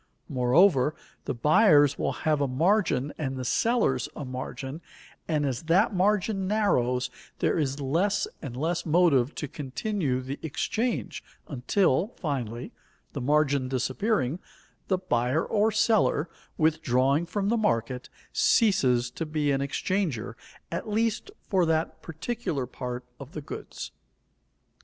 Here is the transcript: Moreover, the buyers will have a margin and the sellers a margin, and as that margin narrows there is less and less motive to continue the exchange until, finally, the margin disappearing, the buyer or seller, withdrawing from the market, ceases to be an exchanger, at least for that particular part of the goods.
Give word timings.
Moreover, 0.27 0.95
the 1.25 1.35
buyers 1.35 1.99
will 1.99 2.11
have 2.25 2.41
a 2.41 2.47
margin 2.47 3.13
and 3.19 3.37
the 3.37 3.45
sellers 3.45 4.09
a 4.15 4.25
margin, 4.25 4.81
and 5.27 5.45
as 5.45 5.61
that 5.65 5.93
margin 5.93 6.47
narrows 6.47 7.11
there 7.37 7.59
is 7.59 7.79
less 7.79 8.27
and 8.41 8.57
less 8.57 8.83
motive 8.83 9.35
to 9.35 9.47
continue 9.47 10.19
the 10.19 10.39
exchange 10.41 11.23
until, 11.47 12.15
finally, 12.17 12.71
the 13.13 13.21
margin 13.21 13.67
disappearing, 13.67 14.39
the 14.87 14.97
buyer 14.97 15.45
or 15.45 15.71
seller, 15.71 16.27
withdrawing 16.57 17.27
from 17.27 17.49
the 17.49 17.55
market, 17.57 18.09
ceases 18.33 19.11
to 19.11 19.23
be 19.23 19.51
an 19.51 19.61
exchanger, 19.61 20.33
at 20.71 20.89
least 20.89 21.29
for 21.47 21.63
that 21.63 22.01
particular 22.01 22.65
part 22.65 23.05
of 23.19 23.33
the 23.33 23.41
goods. 23.41 23.91